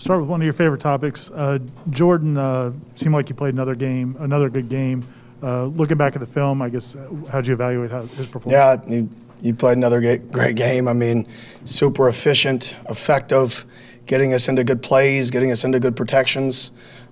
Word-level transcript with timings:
Start 0.00 0.20
with 0.20 0.30
one 0.30 0.40
of 0.40 0.44
your 0.44 0.52
favorite 0.52 0.80
topics. 0.80 1.30
Uh, 1.30 1.58
Jordan 1.90 2.38
uh, 2.38 2.72
seemed 2.94 3.14
like 3.14 3.28
he 3.28 3.34
played 3.34 3.52
another 3.52 3.74
game, 3.74 4.16
another 4.18 4.48
good 4.48 4.68
game. 4.68 5.06
Uh, 5.42 5.64
looking 5.64 5.98
back 5.98 6.14
at 6.14 6.20
the 6.20 6.26
film, 6.26 6.62
I 6.62 6.68
guess, 6.68 6.94
uh, 6.94 7.10
how'd 7.30 7.46
you 7.46 7.52
evaluate 7.52 7.90
how, 7.90 8.02
his 8.02 8.26
performance? 8.26 8.52
Yeah, 8.52 8.76
he, 8.88 9.08
he 9.42 9.52
played 9.52 9.76
another 9.76 10.00
great, 10.00 10.32
great 10.32 10.56
game. 10.56 10.88
I 10.88 10.92
mean, 10.92 11.26
super 11.64 12.08
efficient, 12.08 12.76
effective, 12.88 13.66
getting 14.06 14.32
us 14.32 14.48
into 14.48 14.64
good 14.64 14.82
plays, 14.82 15.30
getting 15.30 15.50
us 15.50 15.64
into 15.64 15.80
good 15.80 15.96
protections. 15.96 16.70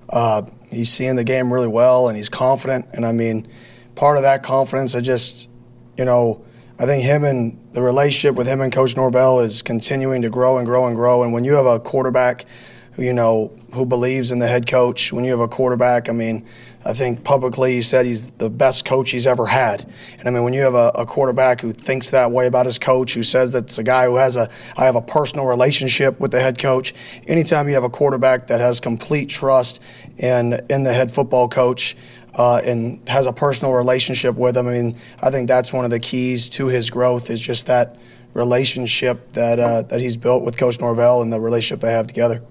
Uh, 0.09 0.43
he's 0.71 0.91
seeing 0.91 1.17
the 1.17 1.25
game 1.25 1.53
really 1.53 1.69
well, 1.69 2.09
and 2.09 2.17
he's 2.17 2.29
confident. 2.31 2.87
And 2.93 3.05
I 3.05 3.13
mean, 3.13 3.49
part 3.97 4.17
of 4.17 4.23
that 4.23 4.43
confidence, 4.43 4.95
I 4.95 5.01
just, 5.01 5.51
you 5.97 6.05
know, 6.05 6.43
I 6.81 6.87
think 6.87 7.03
him 7.03 7.25
and 7.25 7.59
the 7.73 7.83
relationship 7.83 8.37
with 8.37 8.47
him 8.47 8.61
and 8.61 8.73
Coach 8.73 8.97
Norvell 8.97 9.41
is 9.41 9.63
continuing 9.63 10.23
to 10.23 10.31
grow 10.31 10.59
and 10.59 10.67
grow 10.67 10.87
and 10.87 10.95
grow. 10.95 11.25
And 11.25 11.33
when 11.33 11.43
you 11.43 11.55
have 11.55 11.67
a 11.67 11.81
quarterback, 11.81 12.47
who, 12.93 13.05
you 13.05 13.13
know, 13.13 13.53
who 13.75 13.87
believes 13.87 14.33
in 14.33 14.41
the 14.41 14.47
head 14.49 14.67
coach, 14.67 15.13
when 15.13 15.25
you 15.25 15.31
have 15.31 15.41
a 15.41 15.49
quarterback, 15.49 16.09
I 16.09 16.13
mean, 16.13 16.47
I 16.85 16.95
think 16.95 17.23
publicly 17.23 17.75
he 17.75 17.83
said 17.83 18.07
he's 18.07 18.31
the 18.33 18.51
best 18.51 18.85
coach 18.85 19.11
he's 19.11 19.27
ever 19.27 19.47
had. 19.47 19.89
And 20.19 20.27
I 20.27 20.31
mean, 20.31 20.43
when 20.43 20.53
you 20.53 20.63
have 20.63 20.75
a, 20.75 20.91
a 20.95 21.07
quarterback 21.07 21.61
who 21.61 21.73
thinks 21.73 22.11
that 22.11 22.33
way 22.33 22.47
about 22.47 22.67
his 22.67 22.79
coach, 22.79 23.15
who 23.15 23.23
says 23.23 23.53
that's 23.53 23.79
a 23.79 23.83
guy 23.83 24.07
who 24.07 24.17
has 24.17 24.37
a, 24.37 24.49
I 24.77 24.85
have 24.85 24.97
a 24.97 25.03
personal 25.03 25.47
relationship 25.47 26.19
with 26.19 26.31
the 26.31 26.41
head 26.41 26.59
coach. 26.59 26.95
Anytime 27.27 27.69
you 27.69 27.75
have 27.75 27.85
a 27.85 27.91
quarterback 27.91 28.47
that 28.49 28.61
has 28.61 28.81
complete 28.81 29.29
trust 29.29 29.81
in 30.17 30.61
in 30.71 30.83
the 30.83 30.93
head 30.93 31.13
football 31.13 31.49
coach. 31.49 31.97
Uh, 32.39 32.59
and 32.59 33.01
has 33.09 33.27
a 33.27 33.33
personal 33.33 33.73
relationship 33.75 34.37
with 34.37 34.57
him. 34.57 34.69
I 34.69 34.73
mean, 34.73 34.97
I 35.21 35.29
think 35.29 35.49
that's 35.49 35.73
one 35.73 35.85
of 35.85 35.91
the 35.91 35.99
keys 35.99 36.49
to 36.51 36.67
his 36.67 36.89
growth 36.89 37.31
is 37.31 37.41
just 37.41 37.67
that 37.67 37.97
relationship 38.33 39.33
that 39.33 39.59
uh, 39.59 39.83
that 39.83 40.01
he's 40.01 40.17
built 40.17 40.45
with 40.45 40.57
Coach 40.57 40.79
Norvell 40.79 41.23
and 41.23 41.33
the 41.33 41.41
relationship 41.41 41.81
they 41.81 41.93
have 41.93 42.07
together. 42.07 42.43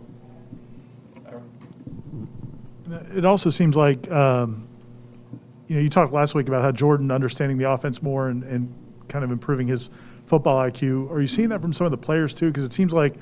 It 3.15 3.23
also 3.23 3.49
seems 3.49 3.77
like 3.77 4.11
um, 4.11 4.67
you 5.67 5.75
know 5.75 5.81
you 5.81 5.89
talked 5.89 6.11
last 6.11 6.35
week 6.35 6.49
about 6.49 6.61
how 6.61 6.71
Jordan 6.71 7.09
understanding 7.09 7.57
the 7.57 7.71
offense 7.71 8.01
more 8.01 8.27
and, 8.27 8.43
and 8.43 8.73
kind 9.07 9.23
of 9.23 9.31
improving 9.31 9.67
his 9.67 9.89
football 10.25 10.59
IQ. 10.61 11.09
Are 11.09 11.21
you 11.21 11.27
seeing 11.27 11.49
that 11.49 11.61
from 11.61 11.73
some 11.73 11.85
of 11.85 11.91
the 11.91 11.97
players 11.97 12.33
too? 12.33 12.47
Because 12.47 12.65
it 12.65 12.73
seems 12.73 12.93
like 12.93 13.15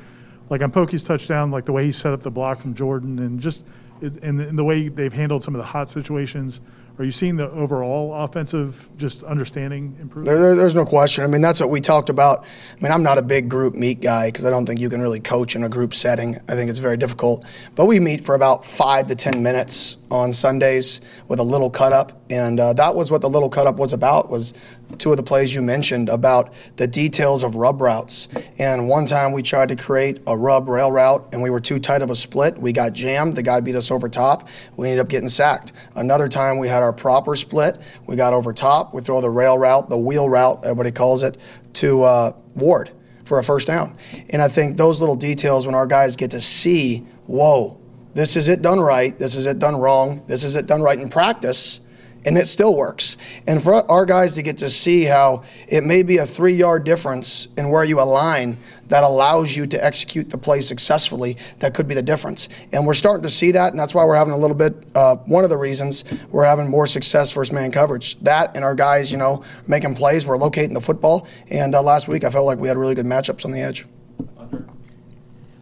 like 0.49 0.61
on 0.61 0.71
Pokey's 0.71 1.03
touchdown, 1.03 1.51
like 1.51 1.65
the 1.65 1.71
way 1.71 1.85
he 1.85 1.91
set 1.91 2.13
up 2.13 2.21
the 2.21 2.31
block 2.31 2.59
from 2.59 2.73
Jordan, 2.73 3.19
and 3.19 3.39
just 3.39 3.65
and 4.01 4.39
the, 4.39 4.45
the 4.45 4.63
way 4.63 4.87
they've 4.89 5.13
handled 5.13 5.43
some 5.43 5.55
of 5.55 5.59
the 5.59 5.65
hot 5.65 5.89
situations. 5.89 6.61
Are 6.97 7.03
you 7.03 7.11
seeing 7.11 7.35
the 7.35 7.51
overall 7.51 8.13
offensive 8.13 8.89
just 8.95 9.21
understanding 9.23 9.97
improve? 9.99 10.23
There, 10.25 10.39
there- 10.39 10.55
there's 10.55 10.75
no 10.75 10.85
question. 10.85 11.25
I 11.25 11.27
mean, 11.27 11.41
that's 11.41 11.59
what 11.59 11.69
we 11.69 11.81
talked 11.81 12.09
about. 12.09 12.45
I 12.45 12.81
mean, 12.81 12.93
I'm 12.93 13.03
not 13.03 13.17
a 13.17 13.21
big 13.21 13.49
group 13.49 13.75
meet 13.75 13.99
guy 13.99 14.27
because 14.29 14.45
I 14.45 14.49
don't 14.49 14.65
think 14.65 14.79
you 14.79 14.89
can 14.89 15.01
really 15.01 15.19
coach 15.19 15.57
in 15.57 15.63
a 15.65 15.67
group 15.69 15.93
setting. 15.93 16.39
I 16.47 16.53
think 16.53 16.69
it's 16.69 16.79
very 16.79 16.95
difficult. 16.95 17.43
But 17.75 17.87
we 17.87 17.99
meet 17.99 18.23
for 18.25 18.33
about 18.33 18.65
five 18.65 19.07
to 19.07 19.15
ten 19.15 19.43
minutes 19.43 19.97
on 20.09 20.31
Sundays 20.31 21.01
with 21.27 21.39
a 21.39 21.43
little 21.43 21.69
cut 21.69 21.91
up, 21.91 22.13
and 22.29 22.61
uh, 22.61 22.71
that 22.71 22.95
was 22.95 23.11
what 23.11 23.19
the 23.19 23.29
little 23.29 23.49
cut 23.49 23.67
up 23.67 23.75
was 23.75 23.91
about. 23.91 24.29
Was 24.29 24.53
two 24.97 25.11
of 25.11 25.17
the 25.17 25.23
plays 25.23 25.53
you 25.53 25.61
mentioned 25.61 26.09
about 26.09 26.53
the 26.75 26.87
details 26.87 27.43
of 27.43 27.55
rub 27.55 27.81
routes. 27.81 28.27
And 28.57 28.87
one 28.87 29.05
time 29.05 29.31
we 29.31 29.41
tried 29.41 29.69
to 29.69 29.75
create 29.75 30.21
a 30.27 30.35
rub 30.35 30.69
rail 30.69 30.91
route, 30.91 31.27
and 31.31 31.41
we 31.41 31.49
were 31.49 31.59
too 31.59 31.79
tight 31.79 32.01
of 32.01 32.09
a 32.09 32.15
split. 32.15 32.57
We 32.57 32.73
got 32.73 32.93
jammed. 32.93 33.35
The 33.35 33.43
guy 33.43 33.59
beat 33.59 33.75
us 33.75 33.91
over 33.91 34.09
top. 34.09 34.47
We 34.77 34.89
ended 34.89 35.01
up 35.01 35.09
getting 35.09 35.29
sacked. 35.29 35.71
Another 35.95 36.27
time 36.27 36.57
we 36.57 36.67
had 36.67 36.83
our 36.83 36.93
proper 36.93 37.35
split. 37.35 37.79
We 38.07 38.15
got 38.15 38.33
over 38.33 38.53
top. 38.53 38.93
We 38.93 39.01
throw 39.01 39.21
the 39.21 39.29
rail 39.29 39.57
route, 39.57 39.89
the 39.89 39.97
wheel 39.97 40.29
route, 40.29 40.61
everybody 40.63 40.91
calls 40.91 41.23
it, 41.23 41.37
to 41.73 42.03
uh, 42.03 42.31
Ward 42.55 42.91
for 43.25 43.39
a 43.39 43.43
first 43.43 43.67
down. 43.67 43.97
And 44.29 44.41
I 44.41 44.47
think 44.47 44.77
those 44.77 44.99
little 44.99 45.15
details, 45.15 45.65
when 45.65 45.75
our 45.75 45.87
guys 45.87 46.15
get 46.15 46.31
to 46.31 46.41
see, 46.41 46.99
whoa, 47.25 47.79
this 48.13 48.35
is 48.35 48.47
it 48.47 48.61
done 48.61 48.79
right, 48.79 49.17
this 49.17 49.35
is 49.35 49.45
it 49.45 49.59
done 49.59 49.75
wrong, 49.75 50.23
this 50.27 50.43
is 50.43 50.55
it 50.55 50.67
done 50.67 50.81
right 50.81 50.97
in 50.97 51.09
practice, 51.09 51.81
and 52.25 52.37
it 52.37 52.47
still 52.47 52.75
works. 52.75 53.17
And 53.47 53.63
for 53.63 53.89
our 53.89 54.05
guys 54.05 54.33
to 54.33 54.41
get 54.41 54.57
to 54.57 54.69
see 54.69 55.03
how 55.03 55.43
it 55.67 55.83
may 55.83 56.03
be 56.03 56.17
a 56.17 56.25
three 56.25 56.55
yard 56.55 56.83
difference 56.83 57.47
in 57.57 57.69
where 57.69 57.83
you 57.83 58.01
align 58.01 58.57
that 58.87 59.03
allows 59.03 59.55
you 59.55 59.65
to 59.65 59.83
execute 59.83 60.29
the 60.29 60.37
play 60.37 60.61
successfully, 60.61 61.37
that 61.59 61.73
could 61.73 61.87
be 61.87 61.95
the 61.95 62.01
difference. 62.01 62.49
And 62.71 62.85
we're 62.85 62.93
starting 62.93 63.23
to 63.23 63.29
see 63.29 63.51
that, 63.51 63.71
and 63.71 63.79
that's 63.79 63.95
why 63.95 64.03
we're 64.05 64.15
having 64.15 64.33
a 64.33 64.37
little 64.37 64.55
bit, 64.55 64.75
uh, 64.93 65.15
one 65.15 65.43
of 65.43 65.49
the 65.49 65.57
reasons 65.57 66.03
we're 66.29 66.45
having 66.45 66.67
more 66.67 66.85
success 66.87 67.31
versus 67.31 67.51
man 67.51 67.71
coverage. 67.71 68.19
That 68.19 68.55
and 68.55 68.63
our 68.63 68.75
guys, 68.75 69.11
you 69.11 69.17
know, 69.17 69.43
making 69.67 69.95
plays, 69.95 70.25
we're 70.25 70.37
locating 70.37 70.73
the 70.73 70.81
football. 70.81 71.27
And 71.49 71.73
uh, 71.73 71.81
last 71.81 72.07
week 72.07 72.23
I 72.23 72.29
felt 72.29 72.45
like 72.45 72.59
we 72.59 72.67
had 72.67 72.77
really 72.77 72.95
good 72.95 73.05
matchups 73.05 73.45
on 73.45 73.51
the 73.51 73.61
edge. 73.61 73.85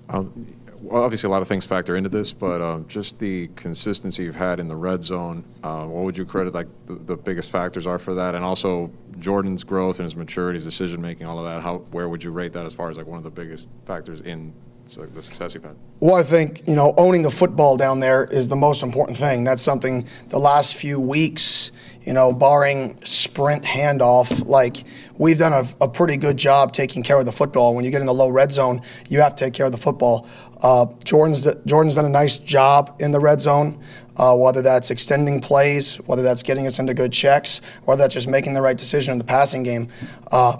Um, 0.09 0.53
well, 0.83 1.03
obviously, 1.03 1.27
a 1.27 1.31
lot 1.31 1.41
of 1.41 1.47
things 1.47 1.65
factor 1.65 1.95
into 1.95 2.09
this, 2.09 2.33
but 2.33 2.61
um, 2.61 2.85
just 2.87 3.17
the 3.17 3.47
consistency 3.55 4.23
you've 4.23 4.35
had 4.35 4.59
in 4.59 4.67
the 4.67 4.75
red 4.75 5.01
zone. 5.01 5.45
Uh, 5.63 5.85
what 5.85 6.03
would 6.03 6.17
you 6.17 6.25
credit 6.25 6.53
like 6.53 6.67
the, 6.85 6.95
the 6.95 7.15
biggest 7.15 7.49
factors 7.49 7.87
are 7.87 7.97
for 7.97 8.13
that, 8.15 8.35
and 8.35 8.43
also 8.43 8.91
Jordan's 9.17 9.63
growth 9.63 9.99
and 9.99 10.05
his 10.05 10.15
maturity, 10.15 10.57
his 10.57 10.65
decision 10.65 11.01
making, 11.01 11.27
all 11.27 11.39
of 11.39 11.45
that. 11.45 11.63
How 11.63 11.77
where 11.91 12.09
would 12.09 12.23
you 12.23 12.31
rate 12.31 12.53
that 12.53 12.65
as 12.65 12.73
far 12.73 12.89
as 12.89 12.97
like 12.97 13.07
one 13.07 13.17
of 13.17 13.23
the 13.23 13.31
biggest 13.31 13.69
factors 13.85 14.19
in 14.21 14.53
the 14.85 15.21
success 15.21 15.53
you've 15.53 15.63
had? 15.63 15.75
Well, 15.99 16.15
I 16.15 16.23
think, 16.23 16.67
you 16.67 16.75
know, 16.75 16.93
owning 16.97 17.23
the 17.23 17.31
football 17.31 17.77
down 17.77 17.99
there 17.99 18.25
is 18.25 18.49
the 18.49 18.55
most 18.55 18.83
important 18.83 19.17
thing. 19.17 19.43
That's 19.43 19.61
something 19.61 20.07
the 20.29 20.39
last 20.39 20.75
few 20.75 20.99
weeks, 20.99 21.71
you 22.05 22.13
know, 22.13 22.33
barring 22.33 22.99
sprint 23.03 23.63
handoff, 23.63 24.45
like 24.45 24.83
we've 25.17 25.37
done 25.37 25.53
a, 25.53 25.65
a 25.81 25.87
pretty 25.87 26.17
good 26.17 26.37
job 26.37 26.73
taking 26.73 27.01
care 27.01 27.17
of 27.17 27.25
the 27.25 27.31
football. 27.31 27.73
When 27.75 27.85
you 27.85 27.91
get 27.91 28.01
in 28.01 28.07
the 28.07 28.13
low 28.13 28.29
red 28.29 28.51
zone, 28.51 28.81
you 29.07 29.21
have 29.21 29.35
to 29.35 29.45
take 29.45 29.53
care 29.53 29.65
of 29.65 29.71
the 29.71 29.77
football. 29.77 30.27
Uh, 30.61 30.85
Jordan's, 31.03 31.47
Jordan's 31.65 31.95
done 31.95 32.05
a 32.05 32.09
nice 32.09 32.37
job 32.37 32.95
in 32.99 33.11
the 33.11 33.19
red 33.19 33.41
zone, 33.41 33.81
uh, 34.17 34.35
whether 34.35 34.61
that's 34.61 34.91
extending 34.91 35.41
plays, 35.41 35.95
whether 36.05 36.23
that's 36.23 36.43
getting 36.43 36.67
us 36.67 36.79
into 36.79 36.93
good 36.93 37.11
checks, 37.11 37.61
whether 37.85 38.01
that's 38.01 38.13
just 38.13 38.27
making 38.27 38.53
the 38.53 38.61
right 38.61 38.77
decision 38.77 39.11
in 39.11 39.17
the 39.17 39.23
passing 39.23 39.63
game. 39.63 39.87
Uh, 40.31 40.57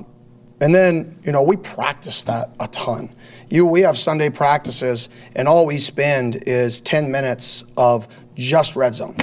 and 0.61 0.73
then, 0.73 1.19
you 1.23 1.31
know, 1.31 1.43
we 1.43 1.57
practice 1.57 2.23
that 2.23 2.51
a 2.59 2.67
ton. 2.69 3.13
You, 3.53 3.67
we 3.67 3.81
have 3.81 3.99
Sunday 3.99 4.31
practices, 4.31 5.09
and 5.35 5.47
all 5.47 5.67
we 5.67 5.77
spend 5.77 6.41
is 6.47 6.81
10 6.81 7.11
minutes 7.11 7.63
of 7.77 8.07
just 8.33 8.75
red 8.75 8.95
zone. 8.95 9.15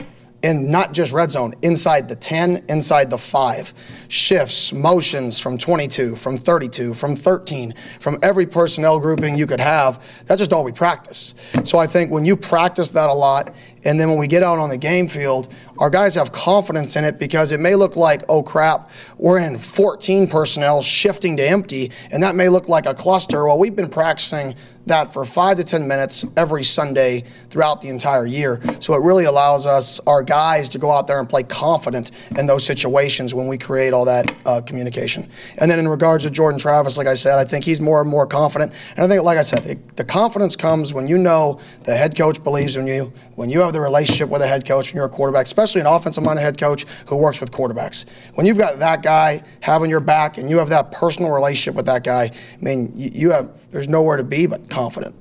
And 0.44 0.68
not 0.68 0.92
just 0.92 1.12
red 1.12 1.32
zone, 1.32 1.52
inside 1.62 2.08
the 2.08 2.14
10, 2.14 2.66
inside 2.68 3.10
the 3.10 3.18
5. 3.18 3.74
Shifts, 4.06 4.72
motions 4.72 5.40
from 5.40 5.58
22, 5.58 6.14
from 6.14 6.38
32, 6.38 6.94
from 6.94 7.16
13, 7.16 7.74
from 7.98 8.20
every 8.22 8.46
personnel 8.46 9.00
grouping 9.00 9.36
you 9.36 9.48
could 9.48 9.58
have. 9.58 10.00
That's 10.26 10.38
just 10.38 10.52
all 10.52 10.62
we 10.62 10.70
practice. 10.70 11.34
So 11.64 11.78
I 11.78 11.88
think 11.88 12.12
when 12.12 12.24
you 12.24 12.36
practice 12.36 12.92
that 12.92 13.10
a 13.10 13.12
lot 13.12 13.52
And 13.84 13.98
then 13.98 14.08
when 14.08 14.18
we 14.18 14.26
get 14.26 14.42
out 14.42 14.58
on 14.58 14.68
the 14.68 14.76
game 14.76 15.08
field, 15.08 15.52
our 15.78 15.90
guys 15.90 16.14
have 16.14 16.32
confidence 16.32 16.96
in 16.96 17.04
it 17.04 17.18
because 17.18 17.52
it 17.52 17.60
may 17.60 17.74
look 17.74 17.96
like, 17.96 18.22
oh 18.28 18.42
crap, 18.42 18.90
we're 19.16 19.38
in 19.38 19.56
14 19.56 20.28
personnel 20.28 20.82
shifting 20.82 21.36
to 21.38 21.48
empty, 21.48 21.90
and 22.10 22.22
that 22.22 22.36
may 22.36 22.48
look 22.48 22.68
like 22.68 22.86
a 22.86 22.94
cluster. 22.94 23.46
Well, 23.46 23.58
we've 23.58 23.76
been 23.76 23.88
practicing 23.88 24.54
that 24.86 25.12
for 25.12 25.24
five 25.24 25.56
to 25.56 25.64
10 25.64 25.86
minutes 25.86 26.24
every 26.36 26.64
Sunday 26.64 27.24
throughout 27.48 27.80
the 27.80 27.88
entire 27.88 28.26
year. 28.26 28.60
So 28.80 28.94
it 28.94 29.02
really 29.02 29.24
allows 29.24 29.66
us, 29.66 30.00
our 30.06 30.22
guys, 30.22 30.68
to 30.70 30.78
go 30.78 30.90
out 30.90 31.06
there 31.06 31.20
and 31.20 31.28
play 31.28 31.42
confident 31.42 32.10
in 32.36 32.46
those 32.46 32.64
situations 32.64 33.34
when 33.34 33.46
we 33.46 33.56
create 33.58 33.92
all 33.92 34.04
that 34.06 34.34
uh, 34.46 34.60
communication. 34.62 35.28
And 35.58 35.70
then 35.70 35.78
in 35.78 35.88
regards 35.88 36.24
to 36.24 36.30
Jordan 36.30 36.58
Travis, 36.58 36.98
like 36.98 37.06
I 37.06 37.14
said, 37.14 37.38
I 37.38 37.44
think 37.44 37.64
he's 37.64 37.80
more 37.80 38.00
and 38.00 38.10
more 38.10 38.26
confident. 38.26 38.72
And 38.96 39.04
I 39.04 39.08
think, 39.08 39.22
like 39.22 39.38
I 39.38 39.42
said, 39.42 39.66
it, 39.66 39.96
the 39.96 40.04
confidence 40.04 40.56
comes 40.56 40.92
when 40.92 41.06
you 41.06 41.18
know 41.18 41.60
the 41.84 41.96
head 41.96 42.16
coach 42.16 42.42
believes 42.42 42.76
in 42.76 42.86
you, 42.86 43.12
when 43.36 43.48
you 43.48 43.60
have 43.60 43.69
the 43.72 43.80
relationship 43.80 44.28
with 44.28 44.42
a 44.42 44.46
head 44.46 44.66
coach 44.66 44.90
when 44.90 44.96
you're 44.96 45.06
a 45.06 45.08
quarterback, 45.08 45.46
especially 45.46 45.80
an 45.80 45.86
offensive 45.86 46.24
minded 46.24 46.42
head 46.42 46.58
coach 46.58 46.86
who 47.06 47.16
works 47.16 47.40
with 47.40 47.50
quarterbacks. 47.50 48.04
When 48.34 48.46
you've 48.46 48.58
got 48.58 48.78
that 48.78 49.02
guy 49.02 49.42
having 49.60 49.90
your 49.90 50.00
back 50.00 50.38
and 50.38 50.48
you 50.48 50.58
have 50.58 50.68
that 50.68 50.92
personal 50.92 51.30
relationship 51.30 51.74
with 51.74 51.86
that 51.86 52.04
guy, 52.04 52.24
I 52.24 52.32
mean, 52.60 52.92
you, 52.94 53.10
you 53.12 53.30
have, 53.30 53.70
there's 53.70 53.88
nowhere 53.88 54.16
to 54.16 54.24
be 54.24 54.46
but 54.46 54.68
confident. 54.70 55.14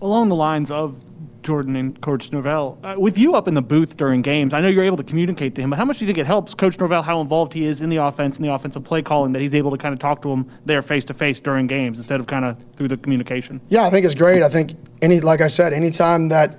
Along 0.00 0.28
the 0.28 0.34
lines 0.34 0.70
of 0.70 0.96
Jordan 1.44 1.76
and 1.76 2.00
Coach 2.00 2.32
Norvell, 2.32 2.78
uh, 2.82 2.94
with 2.98 3.18
you 3.18 3.34
up 3.34 3.46
in 3.46 3.54
the 3.54 3.62
booth 3.62 3.96
during 3.96 4.22
games, 4.22 4.54
I 4.54 4.60
know 4.60 4.68
you're 4.68 4.84
able 4.84 4.96
to 4.96 5.04
communicate 5.04 5.54
to 5.56 5.62
him, 5.62 5.70
but 5.70 5.76
how 5.76 5.84
much 5.84 5.98
do 5.98 6.04
you 6.04 6.08
think 6.08 6.18
it 6.18 6.26
helps 6.26 6.54
Coach 6.54 6.78
Norvell 6.78 7.02
how 7.02 7.20
involved 7.20 7.52
he 7.52 7.64
is 7.64 7.80
in 7.80 7.90
the 7.90 7.98
offense 7.98 8.36
and 8.36 8.44
the 8.44 8.52
offensive 8.52 8.82
play 8.84 9.02
calling 9.02 9.32
that 9.32 9.42
he's 9.42 9.54
able 9.54 9.70
to 9.70 9.78
kind 9.78 9.92
of 9.92 9.98
talk 9.98 10.22
to 10.22 10.30
him 10.30 10.46
there 10.64 10.82
face 10.82 11.04
to 11.06 11.14
face 11.14 11.40
during 11.40 11.66
games 11.66 11.98
instead 11.98 12.18
of 12.18 12.26
kind 12.26 12.44
of 12.44 12.56
through 12.74 12.88
the 12.88 12.96
communication? 12.96 13.60
Yeah, 13.68 13.84
I 13.84 13.90
think 13.90 14.06
it's 14.06 14.14
great. 14.14 14.42
I 14.42 14.48
think 14.48 14.74
any, 15.02 15.20
like 15.20 15.40
I 15.40 15.48
said, 15.48 15.72
anytime 15.72 16.28
that 16.30 16.58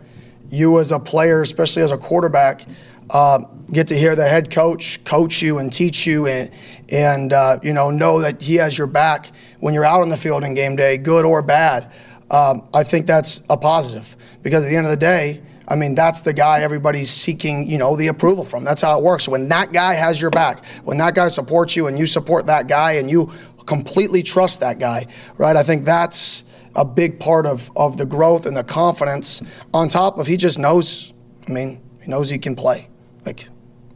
you 0.49 0.79
as 0.79 0.91
a 0.91 0.99
player, 0.99 1.41
especially 1.41 1.81
as 1.81 1.91
a 1.91 1.97
quarterback, 1.97 2.65
uh, 3.09 3.39
get 3.71 3.87
to 3.87 3.97
hear 3.97 4.15
the 4.15 4.27
head 4.27 4.51
coach 4.51 5.03
coach 5.03 5.41
you 5.41 5.59
and 5.59 5.71
teach 5.71 6.07
you 6.07 6.27
and 6.27 6.51
and 6.89 7.33
uh, 7.33 7.59
you 7.61 7.73
know 7.73 7.91
know 7.91 8.21
that 8.21 8.41
he 8.41 8.55
has 8.55 8.77
your 8.77 8.87
back 8.87 9.31
when 9.59 9.73
you're 9.73 9.85
out 9.85 10.01
on 10.01 10.09
the 10.09 10.17
field 10.17 10.43
in 10.43 10.53
game 10.53 10.75
day, 10.75 10.97
good 10.97 11.25
or 11.25 11.41
bad. 11.41 11.91
Um, 12.31 12.67
I 12.73 12.83
think 12.83 13.05
that's 13.05 13.43
a 13.49 13.57
positive 13.57 14.15
because 14.41 14.63
at 14.63 14.69
the 14.69 14.75
end 14.75 14.85
of 14.85 14.91
the 14.91 14.97
day, 14.97 15.41
I 15.67 15.75
mean 15.75 15.95
that's 15.95 16.21
the 16.21 16.33
guy 16.33 16.61
everybody's 16.61 17.09
seeking 17.09 17.69
you 17.69 17.77
know 17.77 17.95
the 17.95 18.07
approval 18.07 18.43
from. 18.43 18.63
That's 18.63 18.81
how 18.81 18.97
it 18.97 19.03
works. 19.03 19.27
When 19.27 19.49
that 19.49 19.73
guy 19.73 19.93
has 19.93 20.21
your 20.21 20.31
back, 20.31 20.65
when 20.83 20.97
that 20.97 21.15
guy 21.15 21.27
supports 21.27 21.75
you 21.75 21.87
and 21.87 21.97
you 21.97 22.05
support 22.05 22.45
that 22.47 22.67
guy 22.67 22.93
and 22.93 23.09
you 23.09 23.31
completely 23.65 24.23
trust 24.23 24.59
that 24.59 24.79
guy, 24.79 25.07
right? 25.37 25.55
I 25.55 25.63
think 25.63 25.85
that's 25.85 26.43
a 26.75 26.85
big 26.85 27.19
part 27.19 27.45
of, 27.45 27.71
of 27.75 27.97
the 27.97 28.05
growth 28.05 28.45
and 28.45 28.55
the 28.55 28.63
confidence 28.63 29.41
on 29.73 29.89
top 29.89 30.17
of 30.17 30.27
he 30.27 30.37
just 30.37 30.59
knows, 30.59 31.13
I 31.47 31.51
mean, 31.51 31.81
he 32.01 32.09
knows 32.09 32.29
he 32.29 32.37
can 32.37 32.55
play. 32.55 32.89
Like, 33.25 33.47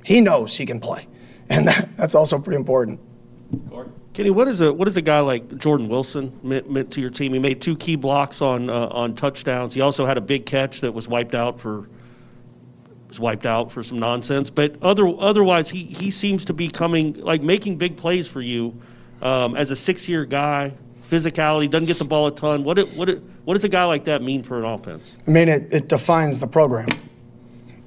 he 0.04 0.22
knows 0.22 0.58
he 0.58 0.66
can 0.66 0.80
play. 0.80 1.08
And 1.50 1.68
that, 1.68 1.98
that's 1.98 2.16
also 2.16 2.40
pretty 2.40 2.58
important. 2.58 3.00
Kenny, 4.20 4.32
what 4.32 4.50
is 4.50 4.60
a 4.60 4.74
what 4.74 4.86
is 4.90 4.98
a 4.98 5.02
guy 5.02 5.22
like 5.22 5.58
Jordan 5.60 5.88
Wilson 5.88 6.38
meant, 6.44 6.70
meant 6.70 6.92
to 6.92 7.00
your 7.00 7.10
team? 7.10 7.32
He 7.32 7.40
made 7.40 7.62
two 7.62 7.78
key 7.78 7.96
blocks 7.96 8.42
on 8.42 8.70
uh, 8.70 8.90
on 8.92 9.16
touchdowns. 9.16 9.74
He 9.74 9.80
also 9.80 10.06
had 10.06 10.18
a 10.18 10.22
big 10.22 10.46
catch 10.46 10.82
that 10.82 10.94
was 10.94 11.08
wiped 11.08 11.34
out 11.34 11.58
for 11.58 11.88
was 13.08 13.18
wiped 13.18 13.46
out 13.46 13.72
for 13.72 13.82
some 13.82 13.98
nonsense. 13.98 14.50
But 14.50 14.76
other 14.82 15.08
otherwise, 15.08 15.70
he 15.70 15.86
he 15.86 16.12
seems 16.12 16.44
to 16.44 16.54
be 16.54 16.68
coming 16.68 17.14
like 17.14 17.44
making 17.44 17.78
big 17.78 17.96
plays 17.96 18.28
for 18.28 18.42
you 18.42 18.78
um, 19.22 19.56
as 19.56 19.72
a 19.72 19.76
six 19.78 20.10
year 20.10 20.26
guy. 20.26 20.74
Physicality 21.04 21.70
doesn't 21.70 21.86
get 21.86 21.98
the 21.98 22.04
ball 22.04 22.28
a 22.28 22.32
ton. 22.32 22.66
What 22.66 22.78
it, 22.78 22.94
what 22.98 23.08
it, 23.08 23.24
what 23.46 23.54
does 23.54 23.64
a 23.64 23.70
guy 23.70 23.86
like 23.86 24.04
that 24.04 24.22
mean 24.22 24.44
for 24.44 24.60
an 24.60 24.66
offense? 24.66 25.16
I 25.26 25.32
mean, 25.32 25.48
it, 25.48 25.74
it 25.74 25.88
defines 25.88 26.42
the 26.42 26.48
program. 26.48 26.90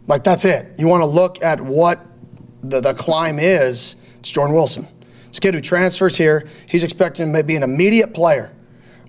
Like, 0.06 0.24
that's 0.24 0.46
it. 0.46 0.72
You 0.78 0.88
want 0.88 1.02
to 1.02 1.06
look 1.06 1.42
at 1.42 1.60
what 1.60 2.00
the, 2.62 2.80
the 2.80 2.94
climb 2.94 3.38
is. 3.38 3.96
It's 4.18 4.30
Jordan 4.30 4.56
Wilson. 4.56 4.88
This 5.32 5.40
kid 5.40 5.54
who 5.54 5.62
transfers 5.62 6.14
here, 6.14 6.46
he's 6.68 6.84
expecting 6.84 7.32
to 7.32 7.42
be 7.42 7.56
an 7.56 7.62
immediate 7.62 8.12
player. 8.12 8.54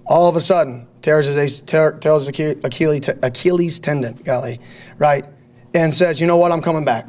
All 0.06 0.30
of 0.30 0.38
a 0.38 0.42
sudden, 0.42 0.88
tears 1.02 1.26
his, 1.26 1.62
tears 1.62 2.30
Achilles, 2.30 3.10
Achilles 3.22 3.80
tendon, 3.80 4.14
golly, 4.24 4.62
right? 4.98 5.26
And 5.74 5.94
says, 5.94 6.22
you 6.22 6.28
know 6.28 6.38
what, 6.38 6.54
I'm 6.54 6.62
coming 6.62 6.86
back. 6.86 7.08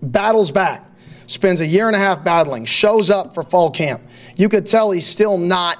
Battles 0.00 0.50
back. 0.50 0.90
Spends 1.26 1.60
a 1.60 1.66
year 1.66 1.88
and 1.88 1.96
a 1.96 1.98
half 1.98 2.24
battling, 2.24 2.64
shows 2.64 3.10
up 3.10 3.34
for 3.34 3.42
fall 3.42 3.70
camp. 3.70 4.00
You 4.34 4.48
could 4.48 4.64
tell 4.64 4.90
he's 4.92 5.06
still 5.06 5.36
not, 5.36 5.78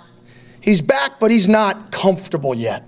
he's 0.60 0.82
back, 0.82 1.18
but 1.18 1.30
he's 1.30 1.48
not 1.48 1.90
comfortable 1.90 2.54
yet. 2.54 2.86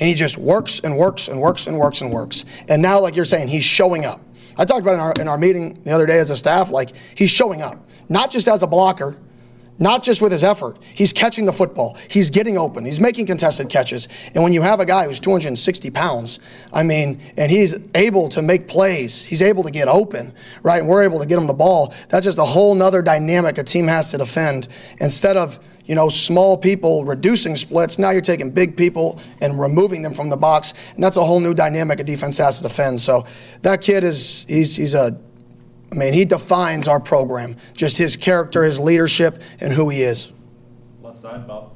And 0.00 0.08
he 0.08 0.14
just 0.16 0.38
works 0.38 0.80
and 0.80 0.96
works 0.96 1.28
and 1.28 1.40
works 1.40 1.68
and 1.68 1.78
works 1.78 2.00
and 2.00 2.12
works. 2.12 2.44
And 2.68 2.82
now, 2.82 2.98
like 2.98 3.14
you're 3.14 3.24
saying, 3.24 3.46
he's 3.46 3.64
showing 3.64 4.04
up. 4.04 4.20
I 4.56 4.64
talked 4.64 4.80
about 4.80 4.94
in 4.94 5.00
our, 5.00 5.12
in 5.20 5.28
our 5.28 5.38
meeting 5.38 5.80
the 5.84 5.92
other 5.92 6.06
day 6.06 6.18
as 6.18 6.30
a 6.30 6.36
staff, 6.36 6.72
like 6.72 6.92
he's 7.14 7.30
showing 7.30 7.62
up, 7.62 7.88
not 8.08 8.32
just 8.32 8.48
as 8.48 8.64
a 8.64 8.66
blocker, 8.66 9.16
not 9.78 10.02
just 10.02 10.22
with 10.22 10.32
his 10.32 10.42
effort. 10.42 10.78
He's 10.94 11.12
catching 11.12 11.44
the 11.44 11.52
football. 11.52 11.96
He's 12.08 12.30
getting 12.30 12.56
open. 12.56 12.84
He's 12.84 13.00
making 13.00 13.26
contested 13.26 13.68
catches. 13.68 14.08
And 14.34 14.42
when 14.42 14.52
you 14.52 14.62
have 14.62 14.80
a 14.80 14.84
guy 14.84 15.06
who's 15.06 15.20
260 15.20 15.90
pounds, 15.90 16.38
I 16.72 16.82
mean, 16.82 17.20
and 17.36 17.50
he's 17.50 17.76
able 17.94 18.28
to 18.30 18.42
make 18.42 18.68
plays, 18.68 19.24
he's 19.24 19.42
able 19.42 19.62
to 19.64 19.70
get 19.70 19.88
open, 19.88 20.34
right? 20.62 20.80
And 20.80 20.88
we're 20.88 21.02
able 21.02 21.18
to 21.18 21.26
get 21.26 21.38
him 21.38 21.46
the 21.46 21.54
ball. 21.54 21.94
That's 22.08 22.24
just 22.24 22.38
a 22.38 22.44
whole 22.44 22.74
nother 22.74 23.02
dynamic 23.02 23.58
a 23.58 23.64
team 23.64 23.86
has 23.88 24.10
to 24.12 24.18
defend. 24.18 24.68
Instead 25.00 25.36
of 25.36 25.60
you 25.86 25.94
know, 25.94 26.08
small 26.08 26.56
people 26.56 27.04
reducing 27.04 27.56
splits. 27.56 27.98
Now 27.98 28.10
you're 28.10 28.20
taking 28.20 28.50
big 28.50 28.76
people 28.76 29.20
and 29.40 29.58
removing 29.58 30.02
them 30.02 30.14
from 30.14 30.28
the 30.28 30.36
box, 30.36 30.74
and 30.94 31.02
that's 31.02 31.16
a 31.16 31.24
whole 31.24 31.40
new 31.40 31.54
dynamic 31.54 32.00
a 32.00 32.04
defense 32.04 32.36
has 32.38 32.58
to 32.58 32.64
defend. 32.64 33.00
So 33.00 33.24
that 33.62 33.80
kid 33.80 34.04
is 34.04 34.44
he's 34.48 34.74
he's 34.76 34.94
a 34.94 35.16
I 35.92 35.94
mean, 35.94 36.12
he 36.12 36.24
defines 36.24 36.88
our 36.88 37.00
program. 37.00 37.56
Just 37.74 37.96
his 37.96 38.16
character, 38.16 38.64
his 38.64 38.80
leadership, 38.80 39.42
and 39.60 39.72
who 39.72 39.88
he 39.88 40.02
is. 40.02 40.32
Left 41.00 41.22
side, 41.22 41.46
Bob. 41.46 41.72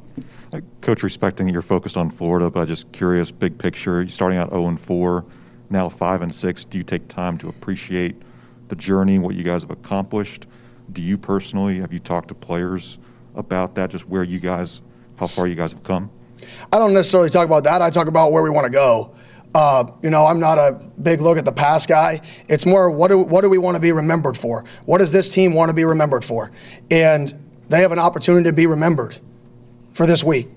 Uh, 0.52 0.60
Coach, 0.80 1.02
respecting 1.02 1.48
you're 1.48 1.62
focused 1.62 1.96
on 1.96 2.10
Florida, 2.10 2.50
but 2.50 2.66
just 2.66 2.90
curious, 2.92 3.30
big 3.30 3.56
picture. 3.56 4.06
Starting 4.08 4.38
out 4.38 4.50
0 4.50 4.66
and 4.66 4.80
4, 4.80 5.24
now 5.70 5.88
5 5.88 6.22
and 6.22 6.34
6. 6.34 6.64
Do 6.64 6.78
you 6.78 6.84
take 6.84 7.06
time 7.08 7.38
to 7.38 7.48
appreciate 7.48 8.16
the 8.68 8.76
journey, 8.76 9.18
what 9.18 9.36
you 9.36 9.44
guys 9.44 9.62
have 9.62 9.70
accomplished? 9.70 10.46
Do 10.92 11.02
you 11.02 11.16
personally 11.16 11.78
have 11.80 11.92
you 11.92 12.00
talked 12.00 12.28
to 12.28 12.34
players 12.34 12.98
about 13.36 13.76
that? 13.76 13.90
Just 13.90 14.08
where 14.08 14.24
you 14.24 14.40
guys, 14.40 14.82
how 15.18 15.28
far 15.28 15.46
you 15.46 15.54
guys 15.54 15.72
have 15.72 15.84
come? 15.84 16.10
I 16.72 16.78
don't 16.78 16.94
necessarily 16.94 17.30
talk 17.30 17.46
about 17.46 17.64
that. 17.64 17.82
I 17.82 17.90
talk 17.90 18.08
about 18.08 18.32
where 18.32 18.42
we 18.42 18.50
want 18.50 18.64
to 18.64 18.72
go. 18.72 19.14
Uh, 19.54 19.84
you 20.02 20.10
know, 20.10 20.26
I'm 20.26 20.38
not 20.38 20.58
a 20.58 20.72
big 21.02 21.20
look 21.20 21.36
at 21.36 21.44
the 21.44 21.52
past 21.52 21.88
guy. 21.88 22.20
It's 22.48 22.64
more 22.64 22.90
what 22.90 23.08
do 23.08 23.18
what 23.18 23.40
do 23.40 23.48
we 23.48 23.58
want 23.58 23.74
to 23.74 23.80
be 23.80 23.90
remembered 23.92 24.38
for? 24.38 24.64
What 24.84 24.98
does 24.98 25.10
this 25.10 25.32
team 25.32 25.54
want 25.54 25.70
to 25.70 25.74
be 25.74 25.84
remembered 25.84 26.24
for? 26.24 26.52
And 26.90 27.34
they 27.68 27.80
have 27.80 27.92
an 27.92 27.98
opportunity 27.98 28.48
to 28.48 28.52
be 28.52 28.66
remembered 28.66 29.18
for 29.92 30.06
this 30.06 30.22
week. 30.22 30.48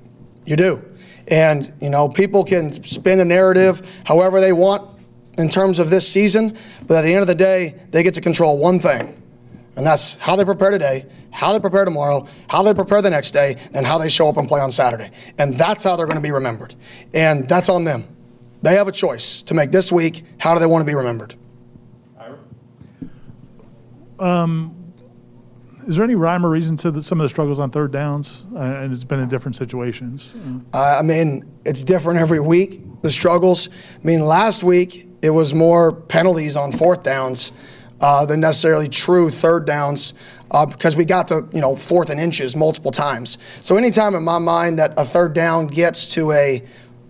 You 0.46 0.56
do. 0.56 0.84
And, 1.28 1.74
you 1.80 1.90
know, 1.90 2.10
people 2.10 2.44
can 2.44 2.84
spin 2.84 3.20
a 3.20 3.26
narrative 3.26 3.82
however 4.06 4.42
they 4.42 4.52
want 4.52 4.90
in 5.38 5.50
terms 5.50 5.80
of 5.80 5.90
this 5.90 6.08
season, 6.08 6.58
but 6.86 6.98
at 6.98 7.02
the 7.02 7.14
end 7.14 7.22
of 7.22 7.28
the 7.28 7.36
day, 7.36 7.76
they 7.92 8.04
get 8.04 8.14
to 8.16 8.22
control 8.22 8.58
one 8.58 8.80
thing. 8.80 9.22
And 9.76 9.86
that's 9.86 10.16
how 10.16 10.36
they 10.36 10.44
prepare 10.44 10.70
today, 10.70 11.06
how 11.32 11.54
they 11.54 11.60
prepare 11.60 11.86
tomorrow, 11.86 12.28
how 12.48 12.62
they 12.62 12.74
prepare 12.74 13.02
the 13.02 13.10
next 13.10 13.32
day, 13.32 13.58
and 13.74 13.86
how 13.86 13.98
they 13.98 14.10
show 14.10 14.30
up 14.30 14.38
and 14.38 14.48
play 14.48 14.62
on 14.62 14.70
Saturday. 14.70 15.10
And 15.40 15.56
that's 15.58 15.84
how 15.84 15.96
they're 15.96 16.06
going 16.06 16.18
to 16.18 16.22
be 16.22 16.32
remembered. 16.32 16.76
And 17.14 17.48
that's 17.48 17.70
on 17.70 17.84
them. 17.84 18.08
They 18.64 18.76
have 18.76 18.88
a 18.88 18.94
choice 18.94 19.42
to 19.44 19.54
make 19.54 19.72
this 19.72 19.92
week. 19.92 20.24
How 20.40 20.54
do 20.54 20.60
they 20.62 20.66
want 20.66 20.82
to 20.82 20.86
be 20.86 20.96
remembered? 20.96 21.36
Um, 24.18 24.94
is 25.86 25.98
there 25.98 26.06
any 26.06 26.16
rhyme 26.16 26.46
or 26.46 26.50
reason 26.50 26.78
to 26.78 26.92
the, 26.92 27.04
some 27.04 27.20
of 27.20 27.26
the 27.26 27.30
struggles 27.30 27.60
on 27.60 27.72
third 27.72 27.92
downs? 27.92 28.46
Uh, 28.56 28.60
and 28.60 28.94
it's 28.94 29.04
been 29.04 29.20
in 29.20 29.28
different 29.28 29.58
situations. 29.58 30.34
Uh, 30.74 30.98
I 30.98 31.02
mean, 31.02 31.44
it's 31.66 31.84
different 31.84 32.22
every 32.22 32.40
week. 32.40 32.82
The 33.02 33.12
struggles. 33.12 33.68
I 33.68 34.08
mean, 34.08 34.22
last 34.22 34.64
week 34.64 35.10
it 35.22 35.32
was 35.32 35.54
more 35.54 35.92
penalties 35.92 36.56
on 36.56 36.72
fourth 36.72 37.04
downs 37.04 37.52
uh, 38.00 38.26
than 38.26 38.40
necessarily 38.40 38.88
true 38.88 39.30
third 39.30 39.66
downs 39.66 40.14
uh, 40.52 40.66
because 40.66 40.96
we 40.96 41.04
got 41.04 41.28
to 41.28 41.48
you 41.54 41.62
know 41.62 41.76
fourth 41.76 42.10
and 42.10 42.20
inches 42.20 42.56
multiple 42.56 42.92
times. 42.92 43.38
So 43.62 43.76
anytime 43.76 44.16
in 44.16 44.24
my 44.24 44.40
mind 44.40 44.80
that 44.80 44.94
a 44.98 45.04
third 45.04 45.34
down 45.34 45.68
gets 45.68 46.14
to 46.14 46.32
a 46.32 46.64